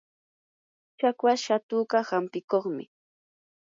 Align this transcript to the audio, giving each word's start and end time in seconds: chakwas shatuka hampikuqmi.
chakwas 0.99 1.39
shatuka 1.45 1.97
hampikuqmi. 2.09 2.83